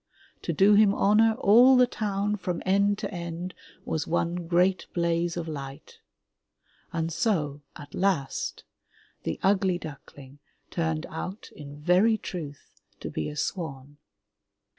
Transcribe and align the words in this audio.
To 0.41 0.51
do 0.51 0.73
him 0.73 0.95
honor 0.95 1.35
all 1.37 1.77
the 1.77 1.85
town, 1.85 2.35
from 2.35 2.63
end 2.65 2.97
to 2.97 3.13
end, 3.13 3.53
was 3.85 4.07
one 4.07 4.47
great 4.47 4.87
blaze 4.95 5.37
of 5.37 5.47
light. 5.47 5.99
And 6.91 7.13
so, 7.13 7.61
at 7.75 7.93
last, 7.93 8.63
the 9.21 9.39
ugly 9.43 9.77
duckling 9.77 10.39
turned 10.71 11.05
out, 11.05 11.51
in 11.55 11.79
very 11.79 12.17
truth, 12.17 12.81
to 12.99 13.11
be 13.11 13.29
a 13.29 13.35
swan. 13.35 13.97